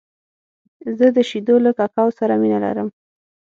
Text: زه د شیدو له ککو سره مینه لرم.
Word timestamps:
زه 0.97 1.07
د 1.15 1.17
شیدو 1.29 1.55
له 1.65 1.71
ککو 1.77 2.05
سره 2.19 2.33
مینه 2.41 2.59
لرم. 2.65 2.87